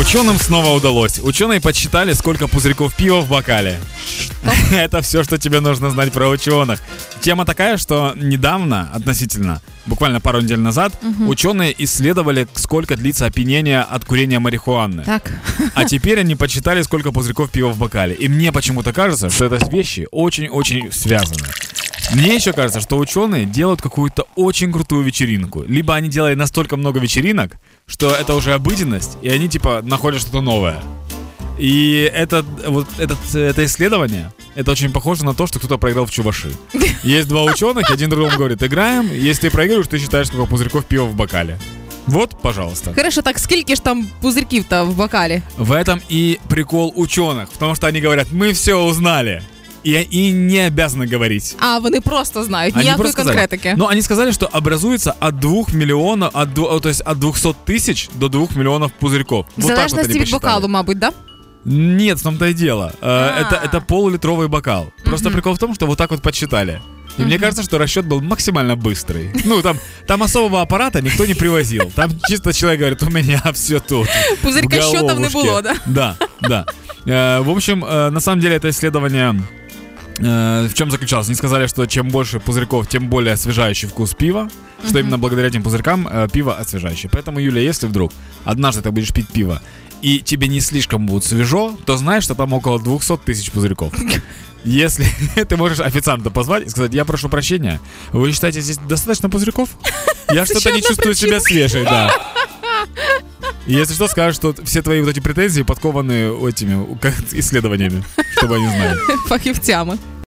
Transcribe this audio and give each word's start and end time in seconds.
Ученым 0.00 0.38
снова 0.38 0.74
удалось. 0.74 1.18
Ученые 1.18 1.60
подсчитали, 1.60 2.14
сколько 2.14 2.48
пузырьков 2.48 2.94
пива 2.94 3.20
в 3.20 3.28
бокале. 3.28 3.78
Это 4.72 5.02
все, 5.02 5.22
что 5.22 5.36
тебе 5.36 5.60
нужно 5.60 5.90
знать 5.90 6.10
про 6.10 6.26
ученых. 6.28 6.80
Тема 7.20 7.44
такая, 7.44 7.76
что 7.76 8.14
недавно, 8.16 8.90
относительно, 8.94 9.60
буквально 9.84 10.18
пару 10.22 10.40
недель 10.40 10.58
назад, 10.58 10.94
ученые 11.26 11.74
исследовали, 11.84 12.48
сколько 12.54 12.96
длится 12.96 13.26
опьянение 13.26 13.82
от 13.82 14.06
курения 14.06 14.38
марихуаны. 14.38 15.04
Так. 15.04 15.30
А 15.74 15.84
теперь 15.84 16.18
они 16.18 16.34
подсчитали, 16.34 16.80
сколько 16.80 17.12
пузырьков 17.12 17.50
пива 17.50 17.68
в 17.68 17.78
бокале. 17.78 18.14
И 18.14 18.26
мне 18.28 18.52
почему-то 18.52 18.94
кажется, 18.94 19.28
что 19.28 19.44
это 19.44 19.64
вещи 19.70 20.08
очень-очень 20.10 20.90
связаны. 20.90 21.46
Мне 22.12 22.34
еще 22.34 22.52
кажется, 22.52 22.80
что 22.80 22.98
ученые 22.98 23.44
делают 23.44 23.80
какую-то 23.80 24.26
очень 24.34 24.72
крутую 24.72 25.04
вечеринку. 25.04 25.62
Либо 25.62 25.94
они 25.94 26.08
делают 26.08 26.38
настолько 26.38 26.76
много 26.76 26.98
вечеринок, 26.98 27.52
что 27.86 28.10
это 28.10 28.34
уже 28.34 28.52
обыденность, 28.52 29.16
и 29.22 29.28
они 29.28 29.48
типа 29.48 29.80
находят 29.84 30.20
что-то 30.20 30.40
новое. 30.40 30.82
И 31.56 32.10
это, 32.12 32.44
вот 32.66 32.88
этот, 32.98 33.18
это 33.34 33.64
исследование, 33.64 34.32
это 34.56 34.72
очень 34.72 34.90
похоже 34.92 35.24
на 35.24 35.34
то, 35.34 35.46
что 35.46 35.58
кто-то 35.58 35.78
проиграл 35.78 36.06
в 36.06 36.10
чуваши. 36.10 36.50
Есть 37.04 37.28
два 37.28 37.44
ученых, 37.44 37.90
один 37.90 38.10
другому 38.10 38.36
говорит, 38.36 38.62
играем, 38.62 39.08
если 39.12 39.42
ты 39.42 39.50
проигрываешь, 39.50 39.86
ты 39.86 39.98
считаешь, 39.98 40.26
сколько 40.28 40.46
пузырьков 40.46 40.86
пива 40.86 41.04
в 41.04 41.14
бокале. 41.14 41.58
Вот, 42.06 42.42
пожалуйста. 42.42 42.92
Хорошо, 42.94 43.22
так 43.22 43.38
скільки 43.38 43.74
ж 43.74 43.82
там 43.82 44.06
пузырьків-то 44.20 44.84
в 44.84 44.96
бокале? 44.96 45.42
В 45.58 45.72
этом 45.72 46.00
и 46.10 46.38
прикол 46.48 46.92
ученых, 46.96 47.50
потому 47.52 47.74
что 47.76 47.86
они 47.86 48.00
говорят, 48.00 48.32
мы 48.32 48.52
все 48.52 48.74
узнали 48.74 49.42
И, 49.83 49.91
и 50.11 50.31
не 50.31 50.67
обязаны 50.69 51.05
говорить. 51.13 51.55
А, 51.59 51.77
вони 51.79 52.01
просто 52.01 52.43
знають, 52.43 52.75
Они 52.75 52.83
ніякої 52.83 53.01
просто 53.03 53.11
сказали. 53.21 53.35
конкретики. 53.37 53.73
Но 53.77 53.85
они 53.87 54.01
сказали, 54.01 54.31
что 54.31 54.49
образуется 54.51 55.13
от 55.19 55.39
2 55.39 55.63
миллионов, 55.73 56.29
от, 56.33 56.49
дву- 56.49 56.79
то 56.81 56.89
есть 56.89 57.01
от 57.05 57.19
200 57.19 57.53
тысяч 57.67 58.09
до 58.15 58.27
2 58.29 58.47
миллионов 58.55 58.91
пузырьков. 59.01 59.45
В 59.57 59.61
Вот 59.61 59.67
так 59.75 59.77
вот 59.77 59.89
залежності 59.89 60.01
они 60.11 60.13
від 60.13 60.19
посчитали. 60.19 60.41
бокалу, 60.53 60.67
мабуть, 60.67 60.99
да? 60.99 61.11
Нет, 61.65 62.17
в 62.19 62.23
том-то 62.23 62.45
и 62.45 62.53
дело. 62.53 62.91
Э, 63.01 63.07
А. 63.07 63.41
Это, 63.41 63.61
это 63.67 63.81
полулитровый 63.87 64.47
бокал. 64.47 64.85
Просто 65.03 65.29
прикол 65.31 65.53
в 65.53 65.57
том, 65.59 65.75
что 65.75 65.85
вот 65.87 65.97
так 65.97 66.11
вот 66.11 66.21
подсчитали. 66.21 66.79
И 67.19 67.21
мне 67.25 67.39
кажется, 67.39 67.63
что 67.63 67.77
расчет 67.77 68.05
был 68.05 68.21
максимально 68.21 68.75
быстрый. 68.75 69.29
Ну, 69.45 69.61
там, 69.61 69.77
там 70.07 70.21
особого 70.23 70.61
аппарата 70.61 71.01
никто 71.01 71.25
не 71.25 71.33
привозил. 71.33 71.91
Там 71.95 72.11
чисто 72.29 72.53
человек 72.53 72.79
говорит, 72.79 73.03
у 73.03 73.09
меня 73.09 73.41
все 73.53 73.79
тут. 73.79 74.07
Пузырька 74.41 74.77
в 74.79 74.83
счетов 74.83 75.01
не 75.19 75.27
головушке». 75.29 75.41
было, 75.43 75.61
да? 75.61 75.75
Да, 75.85 76.15
да. 76.41 76.65
Э, 77.07 77.39
В 77.43 77.49
общем, 77.49 77.85
э, 77.85 78.09
на 78.09 78.19
самом 78.19 78.41
деле 78.41 78.55
это 78.55 78.67
исследование 78.69 79.33
э, 79.33 79.58
в 80.20 80.74
чем 80.74 80.90
заключалось? 80.90 81.28
Они 81.28 81.34
сказали, 81.34 81.66
что 81.66 81.86
чем 81.86 82.08
больше 82.08 82.40
пузырьков, 82.40 82.88
тем 82.88 83.08
более 83.08 83.34
освежающий 83.34 83.88
вкус 83.88 84.14
пива. 84.14 84.48
Что 84.86 84.98
именно 84.98 85.18
благодаря 85.18 85.48
этим 85.48 85.62
пузырькам 85.62 86.08
э, 86.10 86.28
пиво 86.32 86.56
освежающее. 86.56 87.10
Поэтому, 87.12 87.38
Юля, 87.38 87.60
если 87.60 87.86
вдруг 87.86 88.12
однажды 88.44 88.80
ты 88.82 88.90
будешь 88.90 89.12
пить 89.12 89.28
пиво, 89.28 89.60
и 90.02 90.20
тебе 90.20 90.48
не 90.48 90.60
слишком 90.60 91.06
будет 91.06 91.24
свежо, 91.24 91.76
то 91.84 91.96
знаешь, 91.96 92.24
что 92.24 92.34
там 92.34 92.52
около 92.52 92.80
200 92.80 93.18
тысяч 93.18 93.50
пузырьков. 93.50 93.92
Если 94.64 95.06
ты 95.48 95.56
можешь 95.56 95.80
официанта 95.80 96.30
позвать 96.30 96.66
и 96.66 96.68
сказать, 96.68 96.94
я 96.94 97.04
прошу 97.04 97.28
прощения, 97.28 97.80
вы 98.12 98.32
считаете 98.32 98.60
здесь 98.60 98.78
достаточно 98.78 99.28
пузырьков? 99.30 99.70
Я 100.30 100.44
что-то 100.46 100.72
не 100.72 100.82
чувствую 100.82 101.14
себя 101.14 101.40
свежей, 101.40 101.84
да. 101.84 102.14
Если 103.66 103.94
что, 103.94 104.08
скажешь, 104.08 104.36
что 104.36 104.54
все 104.64 104.82
твои 104.82 105.00
вот 105.00 105.10
эти 105.10 105.20
претензии 105.20 105.62
подкованы 105.62 106.30
этими 106.48 106.86
исследованиями, 107.32 108.02
чтобы 108.36 108.56
они 108.56 108.66
знали. 108.66 108.96
Фахівцями. 109.28 109.98